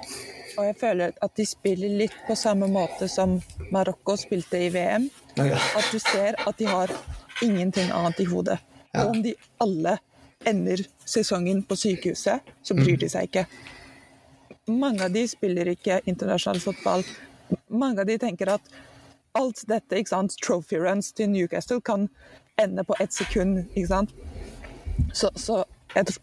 og 0.58 0.66
jeg 0.66 0.76
føler 0.80 1.12
at 1.22 1.34
de 1.38 1.46
spiller 1.46 1.92
litt 2.00 2.16
på 2.26 2.34
samme 2.38 2.66
måte 2.70 3.06
som 3.10 3.36
Marokko 3.70 4.16
spilte 4.18 4.58
i 4.66 4.72
VM. 4.74 5.06
At 5.38 5.92
du 5.92 6.00
ser 6.02 6.38
at 6.42 6.58
de 6.58 6.66
har 6.66 6.92
ingenting 7.42 7.90
annet 7.90 8.20
i 8.20 8.28
hodet. 8.28 8.58
Ja. 8.92 9.04
Og 9.04 9.16
om 9.16 9.22
de 9.22 9.34
alle 9.62 9.98
ender 10.46 10.82
sesongen 11.04 11.62
på 11.62 11.76
sykehuset, 11.76 12.40
så 12.62 12.74
bryr 12.74 12.96
mm. 12.96 13.00
de 13.02 13.08
seg 13.12 13.28
ikke. 13.28 13.46
Mange 14.68 15.06
av 15.06 15.14
de 15.14 15.24
spiller 15.28 15.72
ikke 15.72 16.00
internasjonal 16.04 16.60
fotball. 16.60 17.04
Mange 17.68 18.04
av 18.04 18.08
de 18.08 18.18
tenker 18.20 18.52
at 18.52 18.72
alt 19.38 19.62
dette, 19.68 19.96
ikke 19.96 20.12
sant, 20.12 20.36
trophy 20.44 20.80
runs 20.82 21.12
til 21.16 21.30
Newcastle, 21.32 21.80
kan 21.80 22.08
ende 22.60 22.84
på 22.84 22.96
ett 23.00 23.12
sekund. 23.12 23.64
ikke 23.74 23.88
sant? 23.88 24.14
Så, 25.14 25.30
så 25.34 25.62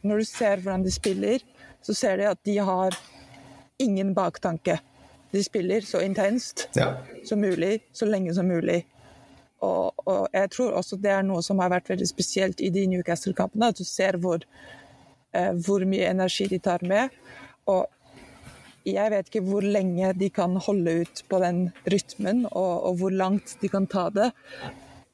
når 0.01 0.17
du 0.17 0.25
ser 0.29 0.62
hvordan 0.62 0.84
de 0.86 0.91
spiller, 0.91 1.39
så 1.81 1.93
ser 1.93 2.17
de 2.17 2.29
at 2.29 2.41
de 2.45 2.57
har 2.57 2.98
ingen 3.81 4.13
baktanke. 4.13 4.79
De 5.31 5.43
spiller 5.43 5.81
så 5.81 6.00
intenst 6.05 6.69
ja. 6.75 6.93
som 7.25 7.41
mulig, 7.41 7.79
så 7.93 8.05
lenge 8.05 8.34
som 8.34 8.48
mulig. 8.48 8.86
Og, 9.64 9.94
og, 10.06 10.28
jeg 10.34 10.52
tror 10.52 10.78
også 10.80 10.98
det 11.02 11.12
er 11.14 11.26
noe 11.26 11.44
som 11.46 11.62
har 11.64 11.72
vært 11.74 11.90
veldig 11.94 12.08
spesielt 12.10 12.62
i 12.62 12.72
de 12.74 12.86
Newcastle-kampene. 12.92 13.72
At 13.72 13.80
du 13.80 13.88
ser 13.88 14.20
hvor, 14.22 14.44
eh, 15.34 15.52
hvor 15.66 15.86
mye 15.88 16.10
energi 16.12 16.50
de 16.52 16.60
tar 16.60 16.84
med. 16.86 17.14
Og 17.72 17.86
jeg 18.86 19.12
vet 19.12 19.30
ikke 19.30 19.46
hvor 19.48 19.66
lenge 19.66 20.12
de 20.14 20.30
kan 20.30 20.58
holde 20.62 21.00
ut 21.02 21.24
på 21.30 21.40
den 21.42 21.70
rytmen, 21.90 22.46
og, 22.52 22.74
og 22.90 23.00
hvor 23.00 23.14
langt 23.14 23.56
de 23.62 23.70
kan 23.72 23.88
ta 23.90 24.10
det. 24.14 24.30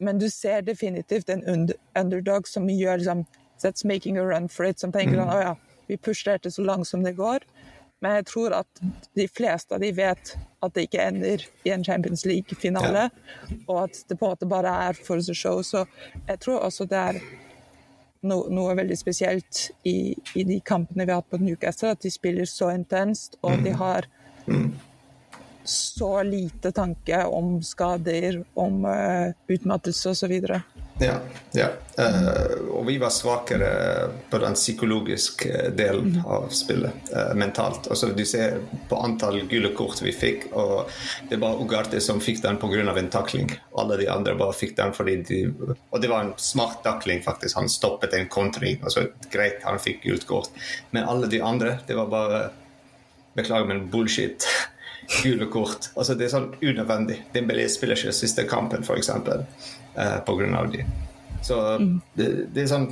Men 0.02 0.20
du 0.20 0.28
ser 0.30 0.66
definitivt 0.66 1.30
en 1.30 1.70
underdog 1.96 2.48
som 2.50 2.68
gjør 2.70 3.04
liksom 3.04 3.26
That's 3.62 3.86
making 3.86 4.18
a 4.18 4.24
run 4.26 4.48
for 4.50 4.66
it. 4.66 4.80
Som 4.82 4.92
tenker 4.92 5.20
sånn. 5.20 5.30
Å 5.30 5.42
ja, 5.42 5.52
vi 5.86 5.98
pusher 6.02 6.34
dette 6.34 6.50
så 6.50 6.64
langt 6.66 6.90
som 6.90 7.04
det 7.06 7.14
går. 7.20 7.46
Men 8.02 8.18
jeg 8.18 8.26
tror 8.32 8.56
at 8.58 8.82
de 9.18 9.28
fleste 9.30 9.76
av 9.76 9.84
de 9.84 9.92
vet 9.94 10.34
at 10.62 10.74
det 10.74 10.88
ikke 10.88 11.06
ender 11.06 11.44
i 11.66 11.74
en 11.74 11.84
Champions 11.86 12.26
League-finale, 12.26 13.08
ja. 13.10 13.58
og 13.68 13.84
at 13.84 14.02
det 14.10 14.18
på 14.18 14.26
en 14.26 14.34
måte 14.34 14.50
bare 14.50 14.74
er 14.90 14.98
for 14.98 15.22
the 15.22 15.36
show. 15.38 15.62
Så 15.62 15.86
jeg 16.28 16.40
tror 16.42 16.66
også 16.66 16.88
det 16.90 16.98
er 16.98 17.22
no, 18.26 18.44
noe 18.50 18.76
veldig 18.78 18.98
spesielt 18.98 19.68
i, 19.88 20.14
i, 20.36 20.46
de 20.48 20.60
kampene 20.66 21.06
vi 21.06 21.14
har 21.14 21.22
hatt 21.22 21.30
på 21.30 21.42
Newcastle, 21.42 21.94
at 21.96 22.02
de 22.02 22.14
spiller 22.14 22.50
så 22.50 22.72
intenst, 22.74 23.38
og 23.42 23.60
mm. 23.60 23.66
de 23.68 23.76
har 23.84 24.10
mm. 24.48 24.68
så 25.78 26.12
lite 26.26 26.74
tanke 26.74 27.24
om 27.26 27.60
skader, 27.66 28.42
om 28.54 28.86
uh, 28.86 29.30
utmattelse 29.46 30.16
osv. 30.16 30.40
Ja. 31.02 31.20
ja. 31.52 31.68
Uh, 32.00 32.70
og 32.70 32.86
vi 32.88 32.96
var 32.98 33.10
svakere 33.10 33.70
på 34.30 34.38
den 34.42 34.54
psykologiske 34.54 35.72
delen 35.78 36.14
mm. 36.16 36.26
av 36.26 36.48
spillet, 36.56 37.10
uh, 37.12 37.34
mentalt. 37.36 37.90
Altså, 37.92 38.12
du 38.16 38.24
ser 38.26 38.60
på 38.90 39.00
antall 39.02 39.42
gule 39.50 39.74
kort 39.78 40.02
vi 40.02 40.14
fikk, 40.16 40.48
og 40.54 40.92
det 41.30 41.42
var 41.42 41.60
Ugarte 41.62 42.00
som 42.02 42.22
fikk 42.24 42.44
den 42.46 42.62
pga. 42.62 42.86
en 42.94 43.10
takling. 43.10 43.52
Alle 43.78 43.98
de 43.98 44.08
andre 44.10 44.38
bare 44.38 44.54
fikk 44.54 44.78
den 44.78 44.94
fordi 44.94 45.18
de 45.28 45.42
Og 45.90 46.02
det 46.02 46.10
var 46.10 46.24
en 46.24 46.34
smart 46.38 46.84
takling, 46.84 47.22
faktisk. 47.24 47.56
Han 47.58 47.70
stoppet 47.70 48.14
en 48.14 48.30
kontring. 48.30 48.80
Altså, 48.84 49.08
greit, 49.32 49.64
han 49.64 49.80
fikk 49.80 50.04
gult 50.04 50.28
kort. 50.28 50.50
Men 50.92 51.04
alle 51.04 51.28
de 51.28 51.42
andre, 51.42 51.80
det 51.88 51.96
var 51.96 52.08
bare 52.08 52.50
Beklager, 53.34 53.66
men 53.66 53.86
bullshit 53.90 54.44
gule 55.24 55.48
kort. 55.52 55.92
Altså, 55.96 56.16
det 56.16 56.28
er 56.28 56.34
sånn 56.34 56.52
unødvendig. 56.62 57.22
Dembélé 57.36 57.68
spiller 57.72 58.00
ikke 58.00 58.16
siste 58.16 58.46
kampen, 58.50 58.86
f.eks 58.86 59.12
eh, 59.12 60.18
pga. 60.26 60.64
de. 60.72 60.86
Så 61.42 61.60
mm. 61.82 61.94
det, 62.14 62.30
det, 62.54 62.64
er 62.64 62.72
sånn 62.72 62.88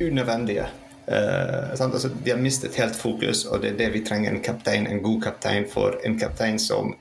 unødvendige. 0.00 0.66
Eh, 1.10 1.70
altså, 1.70 2.10
de 2.24 2.30
har 2.30 2.40
mistet 2.40 2.76
helt 2.78 2.96
fokus, 2.96 3.44
og 3.46 3.62
det 3.62 3.72
er 3.72 3.78
det 3.80 3.92
vi 3.96 4.04
trenger 4.06 4.34
en 4.34 4.42
kaptein, 4.44 4.86
en 4.86 5.02
god 5.02 5.22
kaptein 5.22 5.66
for. 5.70 5.98
En 6.04 6.18
kaptein 6.20 6.58
som 6.58 6.92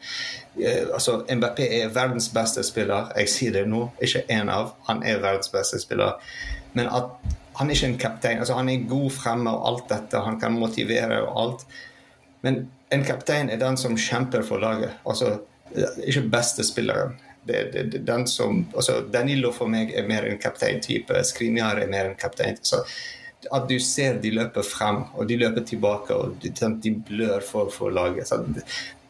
eh, 0.58 0.88
altså 0.94 1.22
MBP 1.30 1.60
er 1.68 1.94
verdens 1.94 2.32
beste 2.34 2.64
spiller. 2.66 3.12
Jeg 3.20 3.34
sier 3.34 3.60
det 3.60 3.68
nå, 3.70 3.90
ikke 4.02 4.26
én 4.34 4.50
av. 4.54 4.74
Han 4.90 5.04
er 5.04 5.22
verdens 5.22 5.52
beste 5.54 5.82
spiller. 5.84 6.18
Men 6.74 6.90
at 6.90 7.38
han 7.60 7.70
er 7.70 7.76
ikke 7.76 7.92
en 7.92 8.02
kaptein. 8.02 8.40
Altså, 8.40 8.56
han 8.56 8.70
er 8.72 8.90
god 8.90 9.12
fremme 9.12 9.52
og 9.52 9.68
alt 9.68 9.90
dette. 9.92 10.26
Han 10.26 10.40
kan 10.40 10.56
motivere 10.56 11.22
og 11.28 11.40
alt. 11.44 11.66
Men 12.42 12.70
en 12.90 13.06
kaptein 13.06 13.50
er 13.50 13.62
den 13.62 13.78
som 13.78 13.98
kjemper 13.98 14.46
for 14.46 14.62
laget. 14.62 14.96
Altså, 15.06 15.38
ikke 16.06 16.26
beste 16.32 16.66
spilleren 16.66 17.18
det, 17.50 17.74
det, 17.74 17.84
det, 17.84 17.98
den 17.98 18.28
som, 18.28 18.68
altså 18.76 19.02
Danilo 19.02 19.52
for 19.56 19.72
meg 19.72 19.94
er 19.98 20.08
mer 20.08 20.28
en 20.28 20.40
kapteintype. 20.42 21.24
Skriniar 21.26 21.82
er 21.82 21.90
mer 21.90 22.12
en 22.12 22.18
kaptein. 22.20 22.60
Så 22.62 22.84
at 23.56 23.70
du 23.70 23.78
ser 23.80 24.20
de 24.22 24.34
løper 24.36 24.66
frem, 24.68 25.04
og 25.16 25.30
de 25.30 25.38
løper 25.40 25.64
tilbake, 25.66 26.14
og 26.16 26.36
de, 26.44 26.52
de 26.84 26.92
blør 27.08 27.46
for, 27.46 27.72
for 27.74 27.94
laget. 27.96 28.28
Så 28.28 28.44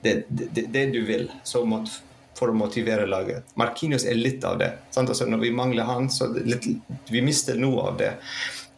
det, 0.03 0.23
det, 0.29 0.85
du 0.93 1.01
vil 1.07 1.27
måtte, 1.65 1.99
for 2.37 2.53
å 2.53 2.55
motivere 2.55 3.09
laget. 3.09 3.49
Markinius 3.59 4.05
er 4.07 4.19
litt 4.19 4.45
av 4.47 4.59
det. 4.61 4.71
Altså 4.95 5.27
når 5.27 5.43
vi 5.43 5.51
mangler 5.55 5.89
han, 5.89 6.07
så 6.13 6.29
litt, 6.37 6.69
vi 7.09 7.25
mister 7.25 7.59
noe 7.59 7.89
av 7.89 7.99
det. 7.99 8.13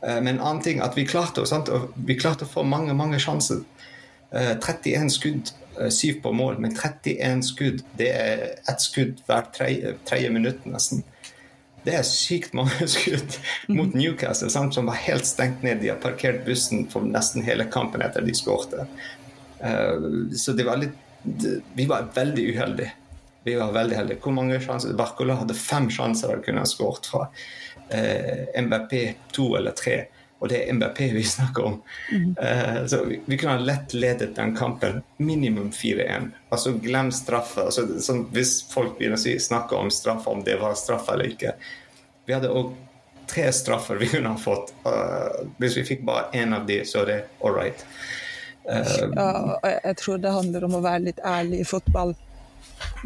Eh, 0.01 0.17
men 0.24 0.38
en 0.38 0.41
annen 0.41 0.63
ting 0.65 0.81
at 0.81 0.98
vi 0.98 1.05
klarte, 1.05 1.46
sant? 1.46 1.70
vi 1.96 2.17
klarte 2.17 2.48
å 2.48 2.53
få 2.55 2.65
mange 2.65 2.96
mange 2.98 3.20
sjanser. 3.22 3.62
31 4.32 4.96
eh, 4.96 5.08
skudd 5.12 5.52
Eh, 5.80 5.90
syv 5.90 6.22
på 6.22 6.32
mål, 6.32 6.60
men 6.60 6.76
31 6.76 7.44
skudd. 7.44 7.84
Det 7.98 8.10
er 8.10 8.44
ett 8.70 8.82
skudd 8.82 9.22
hvert 9.28 9.54
tredje, 9.56 9.96
tredje 10.06 10.30
minutt, 10.34 10.66
nesten. 10.68 11.04
Det 11.86 11.96
er 11.98 12.06
sykt 12.06 12.54
mange 12.58 12.88
skudd 12.96 13.38
mot 13.72 13.96
Newcastle, 13.98 14.52
sant, 14.54 14.76
som 14.76 14.90
var 14.90 15.00
helt 15.08 15.26
stengt 15.26 15.64
ned. 15.66 15.82
De 15.82 15.94
har 15.94 16.02
parkert 16.04 16.44
bussen 16.46 16.86
for 16.92 17.08
nesten 17.08 17.46
hele 17.48 17.66
kampen 17.72 18.04
etter 18.06 18.26
de 18.26 18.36
skårte. 18.38 18.88
Uh, 19.62 20.30
så 20.38 20.56
det 20.58 20.66
var 20.66 20.80
litt 20.82 20.98
Vi 21.78 21.86
var 21.86 22.08
veldig 22.16 22.48
uheldige. 22.50 22.96
Vi 23.46 23.54
var 23.56 23.74
veldig 23.74 23.98
heldige. 23.98 24.22
Hvor 24.24 24.34
mange 24.34 24.58
sjanser? 24.62 24.96
Barcola 24.98 25.36
hadde 25.38 25.54
fem 25.58 25.86
sjanser 25.94 26.34
de 26.34 26.46
kunne 26.46 26.64
ha 26.64 26.70
skåret 26.70 27.10
fra. 27.10 27.28
Uh, 27.94 28.50
MBP 28.58 28.96
to 29.34 29.52
eller 29.58 29.78
tre. 29.78 30.00
Og 30.42 30.50
det 30.50 30.58
er 30.58 30.74
MBP 30.74 31.00
vi 31.14 31.24
snakker 31.24 31.66
om. 31.66 31.82
Mm. 32.12 32.30
Uh, 32.42 32.86
så 32.88 33.04
vi, 33.06 33.20
vi, 33.26 33.38
kunne 33.38 33.52
ha 33.52 33.62
lett 33.62 33.94
ledet 33.94 34.36
den 34.36 34.56
kampen 34.58 35.02
minimum 35.18 35.72
4-1. 35.72 36.32
Altså 36.50 36.72
glem 36.82 37.12
straffe. 37.14 37.68
Altså, 37.70 37.86
sånn, 38.02 38.24
hvis 38.34 38.56
folk 38.72 38.96
begynner 38.98 39.22
å 39.22 39.36
snakke 39.46 39.78
om 39.78 39.92
straffe, 39.94 40.32
om 40.34 40.42
det 40.44 40.56
var 40.62 40.74
straff 40.80 41.12
eller 41.14 41.30
ikke 41.30 41.54
Vi 42.26 42.34
hadde 42.34 42.50
òg 42.50 42.72
tre 43.30 43.52
straffer 43.54 44.02
vi 44.02 44.08
kunne 44.10 44.34
ha 44.34 44.40
fått. 44.42 44.74
Uh, 44.82 45.46
hvis 45.62 45.78
vi 45.78 45.84
fikk 45.92 46.02
bare 46.10 46.32
én 46.34 46.58
av 46.58 46.66
de, 46.66 46.80
så 46.90 47.04
er 47.04 47.12
det 47.12 47.18
all 47.46 47.54
right. 47.54 47.86
Uh, 48.66 48.82
ja, 49.14 49.28
jeg 49.86 50.00
tror 50.02 50.24
det 50.24 50.32
handler 50.34 50.66
om 50.66 50.80
å 50.80 50.82
være 50.88 51.04
litt 51.12 51.22
ærlig 51.22 51.62
i 51.62 51.68
fotball. 51.70 52.16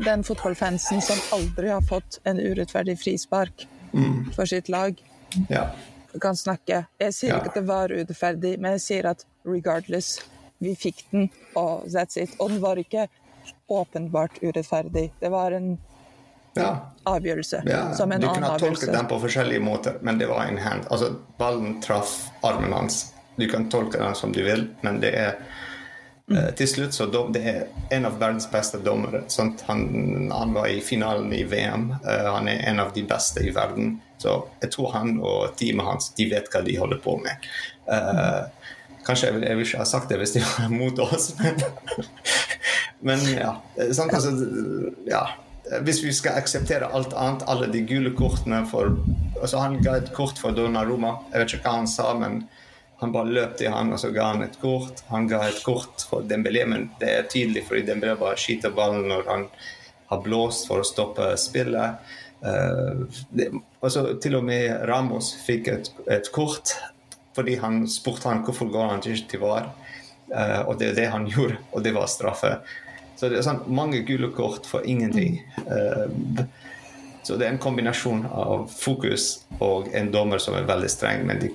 Den 0.07 0.23
fotballfansen 0.23 1.03
som 1.03 1.19
aldri 1.35 1.73
har 1.73 1.83
fått 1.83 2.21
en 2.23 2.39
urettferdig 2.39 2.95
frispark 3.03 3.67
mm. 3.91 4.31
for 4.37 4.47
sitt 4.47 4.71
lag. 4.71 5.03
Ja 5.51 5.67
kan 6.21 6.37
snakke. 6.37 6.85
Jeg 7.01 7.13
sier 7.15 7.33
ja. 7.33 7.39
ikke 7.39 7.53
at 7.53 7.59
det 7.59 7.67
var 7.67 7.93
urettferdig, 7.93 8.55
men 8.59 8.77
jeg 8.77 8.85
sier 8.85 9.09
at 9.11 9.25
regardless, 9.47 10.19
vi 10.63 10.75
fikk 10.79 11.03
den, 11.11 11.29
og 11.59 11.85
that's 11.91 12.19
it. 12.21 12.35
Og 12.39 12.53
den 12.53 12.61
var 12.63 12.79
ikke 12.81 13.07
åpenbart 13.71 14.39
urettferdig. 14.41 15.09
Det 15.19 15.31
var 15.33 15.55
en 15.57 15.75
ja. 16.55 16.69
avgjørelse. 17.03 17.61
Ja. 17.65 17.81
Som 17.93 18.11
en 18.11 18.23
annen 18.23 18.43
avgjørelse. 18.43 18.59
Du 18.59 18.65
kunne 18.65 18.79
tolke 18.79 18.97
den 18.97 19.11
på 19.11 19.19
forskjellige 19.25 19.65
måter, 19.65 19.99
men 20.01 20.21
det 20.21 20.29
var 20.31 20.47
en 20.47 20.57
hand. 20.57 20.87
Altså, 20.89 21.11
ballen 21.37 21.79
traff 21.83 22.17
armen 22.45 22.73
hans. 22.73 23.05
Du 23.35 23.47
kan 23.51 23.69
tolke 23.69 23.99
den 23.99 24.15
som 24.15 24.31
du 24.31 24.43
vil, 24.43 24.69
men 24.81 25.01
det 25.03 25.15
er 25.19 25.39
Mm. 26.25 26.39
Uh, 26.43 26.51
til 26.57 26.67
slutt 26.67 26.93
så 26.93 27.05
dom, 27.05 27.33
Det 27.33 27.41
er 27.45 27.67
en 27.93 28.05
av 28.05 28.15
verdens 28.17 28.47
beste 28.49 28.79
dommere. 28.81 29.23
Han, 29.67 30.31
han, 30.31 30.53
var 30.53 30.67
i 30.67 30.79
finalen 30.81 31.33
i 31.33 31.43
VM. 31.43 31.91
Uh, 32.01 32.31
han 32.33 32.47
er 32.47 32.63
en 32.69 32.79
av 32.79 32.93
de 32.95 33.03
beste 33.05 33.43
i 33.45 33.51
verden. 33.53 33.99
Så 34.21 34.35
jeg 34.61 34.71
tror 34.73 34.93
han 34.95 35.17
og 35.19 35.55
teamet 35.59 35.87
hans 35.87 36.11
de 36.17 36.29
vet 36.31 36.49
hva 36.51 36.63
de 36.65 36.77
holder 36.79 37.01
på 37.03 37.17
med. 37.23 37.47
Uh, 37.89 38.47
kanskje 39.05 39.31
jeg, 39.31 39.41
jeg 39.45 39.57
vil 39.57 39.67
ikke 39.67 39.81
ha 39.81 39.87
sagt 39.89 40.11
det 40.11 40.19
hvis 40.21 40.35
de 40.37 40.43
var 40.45 40.71
mot 40.73 41.01
oss, 41.03 41.33
men, 41.41 41.59
men 43.05 43.25
ja. 43.35 43.55
Sant? 43.91 44.13
Altså, 44.15 44.33
ja. 45.09 45.25
Hvis 45.85 46.03
vi 46.05 46.13
skal 46.13 46.37
akseptere 46.37 46.91
alt 46.93 47.15
annet, 47.17 47.45
alle 47.49 47.67
de 47.73 47.81
gule 47.89 48.11
kortene 48.17 48.61
for 48.69 48.93
altså 49.41 49.63
Han 49.63 49.79
ga 49.83 49.97
et 49.97 50.11
kort 50.13 50.37
for 50.39 50.55
Donnaroma. 50.55 51.17
Jeg 51.33 51.41
vet 51.41 51.55
ikke 51.55 51.65
hva 51.65 51.79
han 51.79 51.89
sa, 51.89 52.11
men 52.17 52.43
han 53.01 53.11
bare 53.11 53.33
løp 53.33 53.57
til 53.59 53.73
han, 53.73 53.91
og 53.91 53.99
så 53.99 54.11
ga 54.15 54.29
han 54.31 54.45
et 54.45 54.59
kort. 54.61 55.01
Han 55.11 55.27
ga 55.27 55.41
et 55.49 55.61
kort 55.65 56.05
for 56.09 56.23
Dembélé, 56.25 56.63
men 56.69 56.87
det 57.01 57.09
er 57.11 57.27
tydelig 57.31 57.65
fordi 57.67 57.83
Dembélé 57.89 58.15
bare 58.19 58.39
skyter 58.39 58.73
ballen 58.75 59.09
når 59.11 59.27
han 59.27 59.47
har 60.11 60.21
blåst 60.23 60.69
for 60.69 60.81
å 60.81 60.87
stoppe 60.87 61.33
spillet. 61.41 62.13
Uh, 62.45 63.05
det, 63.33 63.49
altså, 63.81 64.07
til 64.21 64.37
og 64.37 64.45
med 64.45 64.85
Ramos 64.89 65.31
fikk 65.45 65.71
et, 65.71 65.89
et, 66.11 66.29
kort 66.35 66.75
fordi 67.35 67.57
han 67.59 67.83
spurte 67.91 68.29
han 68.29 68.43
hvorfor 68.45 68.69
går 68.71 68.91
han 68.93 69.01
ikke 69.03 69.31
til 69.33 69.41
VAR. 69.43 69.71
Uh, 70.29 70.61
og 70.69 70.77
det 70.79 70.91
er 70.91 70.99
det 70.99 71.09
han 71.11 71.27
gjorde, 71.33 71.59
og 71.71 71.83
det 71.83 71.95
var 71.95 72.11
straffe. 72.11 72.57
Så 73.15 73.31
det 73.31 73.39
er 73.39 73.47
sånn 73.47 73.63
mange 73.71 74.03
gule 74.07 74.29
kort 74.35 74.67
for 74.67 74.85
ingenting. 74.87 75.41
Uh, 75.65 76.45
så 77.25 77.39
det 77.39 77.47
er 77.47 77.55
en 77.55 77.61
kombinasjon 77.61 78.27
av 78.29 78.67
fokus 78.69 79.45
og 79.57 79.89
en 79.97 80.11
dommer 80.13 80.39
som 80.39 80.55
er 80.59 80.67
veldig 80.69 80.91
streng, 80.93 81.23
men 81.25 81.41
de 81.41 81.49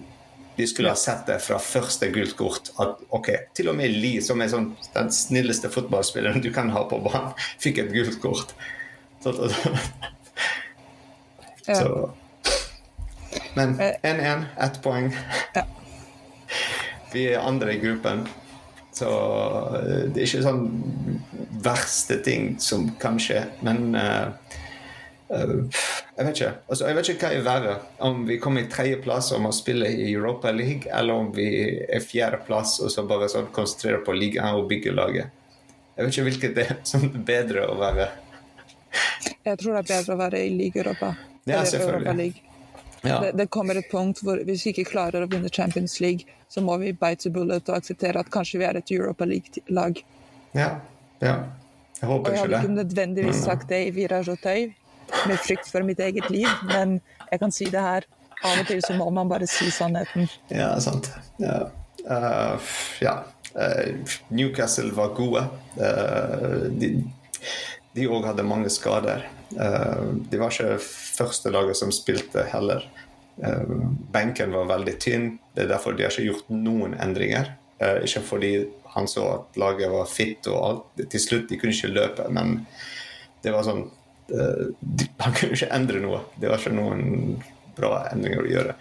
de 0.61 0.66
skulle 0.66 0.88
ha 0.88 0.97
sett 0.97 1.26
det 1.26 1.38
fra 1.40 1.59
første 1.62 2.11
gult 2.12 2.37
kort. 2.37 2.70
At 2.82 3.00
ok, 3.16 3.30
til 3.56 3.70
og 3.73 3.78
med 3.78 3.94
Lie, 3.97 4.20
som 4.25 4.42
er 4.42 4.50
sånn, 4.52 4.70
den 4.92 5.09
snilleste 5.14 5.70
fotballspilleren 5.73 6.42
du 6.44 6.50
kan 6.52 6.73
ha 6.75 6.85
på 6.90 6.99
banen, 7.04 7.32
fikk 7.62 7.80
et 7.85 7.92
gult 7.94 8.18
kort. 8.20 8.52
Så, 9.25 9.32
så. 9.32 9.75
Men 13.55 13.75
1-1, 13.81 14.45
ett 14.61 14.83
poeng. 14.83 15.11
Ja. 15.55 15.64
Vi 17.12 17.26
er 17.33 17.43
andre 17.43 17.75
i 17.75 17.81
gruppen. 17.83 18.26
Så 18.95 19.09
det 20.14 20.19
er 20.19 20.26
ikke 20.26 20.43
sånn 20.45 20.64
verste 21.64 22.19
ting 22.25 22.57
som 22.62 22.88
kan 23.00 23.19
skje. 23.23 23.45
Men 23.64 23.95
uh, 23.95 24.35
jeg 25.31 26.26
vet 26.26 26.35
ikke. 26.35 26.52
Altså, 26.67 26.87
jeg 26.88 26.97
vet 26.99 27.11
ikke 27.12 27.29
hva 27.29 27.37
er 27.37 27.45
verre. 27.47 27.75
Om 28.02 28.25
vi 28.29 28.38
kommer 28.43 28.64
i 28.64 28.71
tredjeplass 28.71 29.31
og 29.37 29.45
må 29.45 29.52
spille 29.55 29.88
i 29.88 30.09
Europa 30.11 30.50
League, 30.55 30.90
eller 30.90 31.23
om 31.23 31.31
vi 31.35 31.47
er 31.87 32.02
fjerdeplass 32.02 32.81
og 32.83 32.90
så 32.93 33.07
bare 33.09 33.31
sånn 33.31 33.52
konsentrerer 33.55 34.02
på 34.07 34.17
ligaen 34.17 34.59
og 34.59 34.69
bygger 34.71 34.97
laget. 34.99 35.37
Jeg 35.97 36.07
vet 36.07 36.14
ikke 36.14 36.29
hvilket 36.31 36.57
det 36.57 36.67
er 36.73 36.79
som 36.88 37.07
er 37.07 37.25
bedre 37.33 37.69
å 37.71 37.79
være. 37.79 38.11
Jeg 39.47 39.59
tror 39.61 39.76
det 39.76 39.83
er 39.85 39.90
bedre 39.95 40.17
å 40.17 40.21
være 40.21 40.45
i 40.45 40.55
Liga 40.55 40.83
Europa. 40.83 41.14
Ja, 41.44 41.64
selvfølgelig. 41.64 42.42
Ja. 43.02 43.20
Det, 43.20 43.32
det, 43.32 43.47
kommer 43.49 43.78
et 43.80 43.88
punkt 43.90 44.20
hvor 44.25 44.42
hvis 44.44 44.66
vi 44.66 44.75
ikke 44.75 44.90
klarer 44.90 45.25
å 45.25 45.30
vinne 45.30 45.49
Champions 45.49 45.97
League, 46.04 46.28
så 46.52 46.61
må 46.61 46.76
vi 46.82 46.92
bite 46.92 47.25
the 47.25 47.32
bullet 47.32 47.68
og 47.70 47.78
akseptere 47.78 48.20
at 48.20 48.30
kanskje 48.32 48.61
vi 48.61 48.68
er 48.68 48.76
et 48.80 48.92
Europa 48.92 49.25
League-lag. 49.28 50.02
Ja, 50.52 50.70
ja. 51.23 51.37
Jeg 52.00 52.09
håper 52.09 52.30
ikke 52.30 52.37
det. 52.37 52.44
Og 52.44 52.50
Jeg 52.50 52.59
har 52.59 52.64
ikke 52.64 52.75
nødvendigvis 52.75 53.42
sagt 53.44 53.68
det 53.68 53.80
i 53.87 53.90
Viraj 53.97 54.28
og 54.32 54.40
Tøy, 54.42 54.70
med 55.28 55.42
frykt 55.42 55.68
for 55.70 55.85
mitt 55.87 56.00
eget 56.00 56.30
liv, 56.30 56.49
men 56.68 57.00
jeg 57.30 57.40
kan 57.42 57.52
si 57.54 57.68
det 57.73 57.80
her. 57.85 58.09
Av 58.40 58.56
og 58.56 58.68
til 58.70 58.80
så 58.80 58.94
må 58.97 59.11
man 59.12 59.28
bare 59.28 59.47
si 59.50 59.68
sannheten. 59.73 60.28
Ja, 60.49 60.73
sant. 60.80 61.11
Ja. 61.42 61.66
Uh, 62.06 62.70
ja. 63.04 63.18
Uh, 63.52 64.14
Newcastle 64.32 64.94
var 64.97 65.12
gode. 65.16 65.44
Uh, 65.76 66.70
de 66.80 66.94
òg 68.06 68.26
hadde 68.28 68.47
mange 68.47 68.70
skader. 68.70 69.26
de 69.50 70.38
var 70.38 70.52
ikke 70.52 70.78
første 70.80 71.50
laget 71.50 71.76
som 71.76 71.90
spilte 71.92 72.44
heller. 72.52 72.85
benken 74.12 74.52
var 74.52 74.68
veldig 74.68 74.99
tynn. 75.00 75.38
Det 75.54 75.64
er 75.64 75.73
derfor 75.73 75.97
de 75.97 76.04
har 76.04 76.14
ikke 76.14 76.28
gjort 76.28 76.50
noen 76.50 76.94
endringer. 76.94 77.56
ikke 77.80 78.23
fordi 78.23 78.52
han 78.94 79.09
så 79.09 79.26
at 79.35 79.56
laget 79.59 79.90
var 79.90 80.06
fitt 80.06 80.47
og 80.47 80.59
alt. 80.68 81.09
Til 81.11 81.20
slutt 81.20 81.49
de 81.49 81.59
kunne 81.59 81.75
ikke 81.75 81.94
løpe, 81.94 82.28
men 82.30 82.66
det 83.42 83.54
var 83.54 83.66
sånn 83.66 83.88
Han 85.25 85.35
kunne 85.35 85.56
ikke 85.56 85.73
endre 85.75 86.00
noe. 86.04 86.20
Det 86.38 86.47
var 86.47 86.61
ikke 86.62 86.76
noen 86.76 87.40
bra 87.76 88.04
endringer 88.12 88.44
å 88.44 88.50
gjøre. 88.50 88.76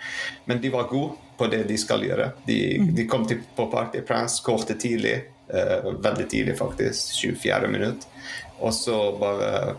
Men 0.45 0.61
de 0.61 0.71
var 0.73 0.89
gode 0.91 1.17
på 1.39 1.47
det 1.51 1.63
de 1.69 1.77
skal 1.79 2.03
gjøre. 2.05 2.31
De, 2.45 2.59
mm. 2.81 2.93
de 2.95 3.05
kom 3.09 3.25
til, 3.27 3.41
på 3.55 3.65
Party 3.71 4.01
de 4.01 4.05
Prince, 4.05 4.41
skårte 4.41 4.75
tidlig. 4.79 5.17
Veldig 5.49 6.27
tidlig, 6.29 6.57
faktisk. 6.59 7.15
24. 7.23 7.71
minutt. 7.71 8.05
Og 8.59 8.73
så 8.73 8.97
bare 9.19 9.77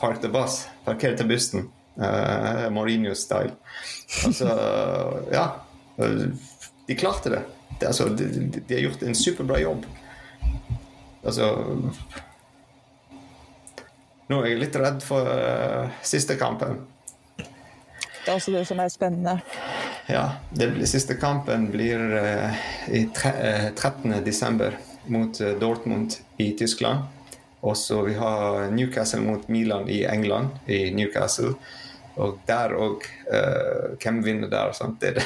park 0.00 0.20
the 0.22 0.30
bus. 0.32 0.64
Parkerte 0.84 1.24
bussen. 1.24 1.70
Uh, 1.96 2.68
Mourinho-style. 2.72 3.54
Altså, 4.24 4.48
ja. 5.38 5.46
De 6.86 6.94
klarte 6.94 7.32
det 7.32 7.42
det, 7.80 7.86
altså, 7.86 8.08
de, 8.08 8.24
de, 8.68 8.74
har 8.74 8.80
gjort 8.80 9.02
en 9.02 9.14
superbra 9.14 9.60
jobb. 9.60 9.86
Altså 11.26 11.48
Nå 14.26 14.38
er 14.42 14.48
jeg 14.50 14.60
litt 14.60 14.76
redd 14.80 15.02
for 15.06 15.28
uh, 15.28 15.98
siste 16.02 16.34
kampen. 16.40 16.80
Det 17.38 18.32
er 18.32 18.34
også 18.34 18.54
det 18.56 18.64
som 18.66 18.80
er 18.82 18.90
spennende. 18.90 19.36
Ja. 20.10 20.24
Blir, 20.50 20.80
siste 20.90 21.14
kampen 21.20 21.68
blir 21.70 22.02
uh, 22.10 22.56
i 22.90 23.04
tre, 23.14 23.30
uh, 23.30 23.68
13. 23.70 24.16
desember 24.26 24.74
mot 25.06 25.38
Dortmund 25.60 26.18
i 26.42 26.50
Tyskland. 26.58 27.06
Og 27.66 27.74
så 27.78 27.98
vi 28.06 28.14
har 28.14 28.68
Newcastle 28.70 29.24
mot 29.24 29.48
Milan 29.50 29.88
i 29.90 30.04
England, 30.06 30.54
i 30.70 30.90
Newcastle. 30.94 31.56
Og 32.16 32.38
der 32.48 32.76
òg 32.78 33.04
Hvem 34.02 34.22
vinner 34.24 34.48
der? 34.48 34.70
Er 35.02 35.18
det 35.18 35.24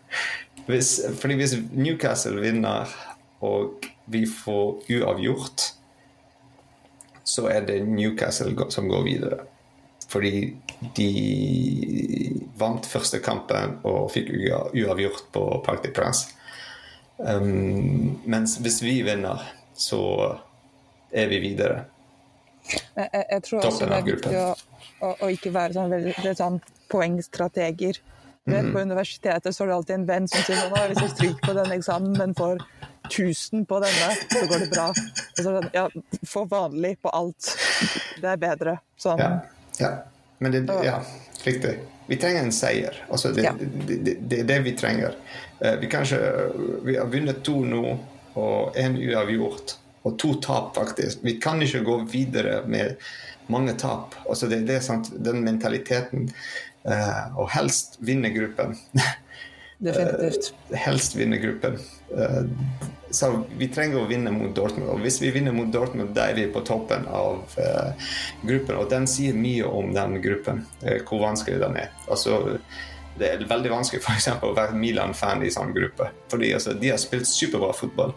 hvis, 0.68 1.00
fordi 1.20 1.34
hvis 1.34 1.56
Newcastle 1.72 2.40
vinner 2.40 2.88
og 3.44 3.84
vi 4.06 4.24
får 4.26 4.84
uavgjort, 4.90 5.64
så 7.24 7.48
er 7.48 7.66
det 7.66 7.82
Newcastle 7.88 8.70
som 8.70 8.88
går 8.88 9.02
videre. 9.02 9.38
Fordi 10.08 10.54
de 10.96 11.10
vant 12.58 12.86
første 12.86 13.18
kampen 13.24 13.78
og 13.82 14.12
fikk 14.14 14.30
uavgjort 14.76 15.28
på 15.32 15.44
Park 15.66 15.84
de. 15.96 16.26
Um, 17.18 18.20
mens 18.26 18.58
hvis 18.62 18.82
vi 18.84 19.00
vinner, 19.06 19.42
så 19.74 20.00
er 21.14 21.28
vi 21.30 21.40
videre. 21.42 21.84
Jeg, 22.96 23.08
jeg 23.30 23.42
tror 23.44 23.66
også 23.68 23.86
det 23.86 23.96
er 23.96 24.06
viktig 24.06 24.38
å, 24.40 24.48
å, 25.04 25.12
å, 25.12 25.28
ikke 25.32 25.52
være 25.52 25.76
sånn, 25.76 25.92
veldig, 25.92 26.34
sånn 26.38 26.58
poengstrateger. 26.92 28.00
Mm. 28.44 28.72
På 28.74 28.82
universitetet 28.84 29.56
så 29.56 29.64
er 29.64 29.70
det 29.70 29.76
alltid 29.78 29.94
en 29.96 30.08
venn 30.08 30.26
som 30.28 30.42
sier 30.44 30.68
nå 30.68 30.80
hvis 30.90 31.00
jeg 31.00 31.12
stryker 31.14 31.46
på 31.46 31.54
denne 31.56 31.78
eksamen, 31.78 32.16
men 32.18 32.34
får 32.36 32.60
1000 33.08 33.64
på 33.68 33.78
denne, 33.84 34.10
så 34.32 34.44
går 34.48 34.64
det 34.64 34.70
bra. 34.72 34.86
Så, 35.36 35.54
ja, 35.72 35.88
Få 36.28 36.44
vanlig 36.48 36.96
på 37.02 37.12
alt. 37.12 37.52
Det 38.20 38.30
er 38.32 38.40
bedre. 38.40 38.78
Sånn. 39.00 39.20
Ja, 39.20 39.30
ja. 39.80 39.92
Men 40.44 40.52
det, 40.52 40.64
ja, 40.84 40.98
riktig. 41.44 41.78
Vi 42.06 42.16
trenger 42.20 42.44
en 42.44 42.52
seier. 42.52 42.96
Altså, 43.08 43.32
det, 43.32 43.46
ja. 43.46 43.52
det, 43.60 44.16
det, 44.20 44.40
er 44.42 44.48
det 44.48 44.58
vi 44.64 44.74
trenger. 44.76 45.16
Uh, 45.60 45.76
vi, 45.80 45.88
kanskje, 45.92 46.18
vi 46.84 46.98
har 46.98 47.08
vunnet 47.12 47.40
to 47.44 47.60
nå, 47.64 47.84
og 48.40 48.76
én 48.80 48.96
uavgjort. 49.00 49.78
Og 50.04 50.18
to 50.20 50.34
tap, 50.44 50.74
faktisk. 50.76 51.24
Vi 51.24 51.38
kan 51.40 51.62
ikke 51.64 51.84
gå 51.86 51.98
videre 52.12 52.60
med 52.68 53.00
mange 53.48 53.72
tap. 53.80 54.14
Altså, 54.28 54.48
det, 54.50 54.66
det 54.68 54.78
er 54.78 54.84
sant, 54.84 55.10
Den 55.16 55.42
mentaliteten 55.44 56.30
Uh, 56.84 57.38
og 57.40 57.48
helst 57.54 57.96
vinne 58.04 58.28
gruppen. 58.34 58.74
Definitivt. 59.84 60.50
Uh, 60.68 60.76
helst 60.76 61.16
vinne 61.16 61.38
gruppen. 61.40 61.78
Uh, 62.12 62.44
så 63.14 63.30
vi 63.56 63.70
trenger 63.72 64.02
å 64.02 64.08
vinne 64.10 64.32
mot 64.34 64.52
Dortmund. 64.56 64.90
Og 64.92 65.00
hvis 65.04 65.16
vi 65.22 65.30
vinner 65.32 65.54
mot 65.56 65.70
Dortmund, 65.72 66.12
da 66.16 66.28
er 66.28 66.36
vi 66.36 66.48
på 66.52 66.60
toppen 66.66 67.06
av 67.08 67.44
gruppen. 68.42 68.74
Og 68.74 68.88
den 68.90 69.06
sier 69.08 69.36
mye 69.38 69.68
om 69.70 69.92
den 69.94 70.18
gruppen, 70.24 70.64
hvor 71.06 71.22
vanskelig 71.22 71.60
den 71.62 71.78
er. 71.78 71.92
Altså, 72.10 72.58
det 73.20 73.28
er 73.28 73.46
veldig 73.46 73.70
vanskelig 73.70 74.02
for 74.02 74.18
eksempel, 74.18 74.50
å 74.50 74.58
være 74.58 74.74
Milan-fan 74.74 75.46
i 75.46 75.52
sånn 75.54 75.70
gruppe. 75.76 76.10
Fordi 76.32 76.50
altså, 76.58 76.74
de 76.74 76.90
har 76.90 76.98
spilt 76.98 77.30
superbra 77.30 77.70
fotball, 77.78 78.16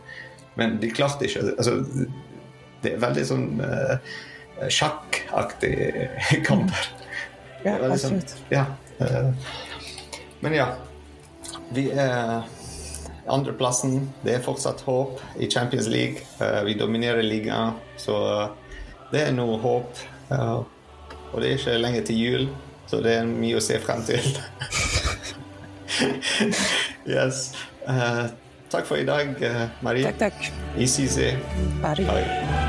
men 0.57 0.79
de 0.81 0.89
klarte 0.91 1.27
ikke 1.27 1.53
altså, 1.53 1.79
Det 2.83 2.93
er 2.93 3.01
veldig 3.01 3.23
sånn 3.25 3.45
sjakkaktige 4.73 6.09
kamper. 6.47 6.89
Ja, 7.63 7.73
absolutt. 7.73 7.93
absolutt. 7.93 8.37
Ja. 8.49 8.65
Uh, 8.99 9.33
men 10.39 10.53
ja. 10.53 10.67
Vi 11.69 11.91
er 11.91 12.43
andreplassen. 13.27 14.09
Det 14.23 14.37
er 14.37 14.45
fortsatt 14.45 14.81
håp 14.87 15.21
i 15.39 15.49
Champions 15.51 15.87
League. 15.87 16.21
Uh, 16.41 16.63
vi 16.65 16.73
dominerer 16.73 17.23
ligaen, 17.23 17.73
så 17.97 18.47
det 19.11 19.27
er 19.27 19.35
noe 19.35 19.59
håp. 19.61 20.05
Og 20.31 21.41
det 21.41 21.49
er 21.49 21.59
ikke 21.59 21.77
lenge 21.79 22.01
til 22.07 22.19
jul, 22.19 22.47
så 22.87 23.01
det 23.03 23.17
er 23.19 23.27
mye 23.27 23.59
å 23.59 23.63
se 23.63 23.79
frem 23.83 24.03
til. 24.07 24.27
yes. 27.17 27.51
Uh, 27.87 28.27
takk 28.69 28.85
for 28.85 28.97
i 28.97 29.05
dag, 29.05 29.35
Marie. 29.81 30.03
Takk, 30.03 30.17
takk. 30.17 30.51
ICC. 30.77 31.35
Bare 31.81 32.03
Bye. 32.05 32.66